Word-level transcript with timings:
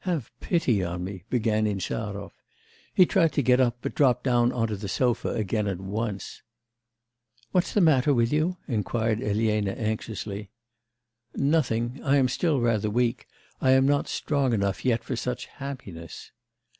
'Have 0.00 0.32
pity 0.40 0.82
on 0.82 1.04
me,' 1.04 1.22
began 1.30 1.64
Insarov. 1.64 2.32
He 2.92 3.06
tried 3.06 3.32
to 3.34 3.40
get 3.40 3.60
up, 3.60 3.76
but 3.80 3.94
dropped 3.94 4.24
down 4.24 4.50
on 4.50 4.66
to 4.66 4.74
the 4.74 4.88
sofa 4.88 5.28
again 5.28 5.68
at 5.68 5.78
once. 5.78 6.42
'What's 7.52 7.72
the 7.72 7.80
matter 7.80 8.12
with 8.12 8.32
you?' 8.32 8.56
inquired 8.66 9.22
Elena 9.22 9.70
anxiously. 9.70 10.50
'Nothing.... 11.36 12.00
I 12.02 12.16
am 12.16 12.26
still 12.26 12.58
rather 12.60 12.90
weak. 12.90 13.28
I 13.60 13.70
am 13.70 13.86
not 13.86 14.08
strong 14.08 14.52
enough 14.52 14.84
yet 14.84 15.04
for 15.04 15.14
such 15.14 15.46
happiness. 15.46 16.32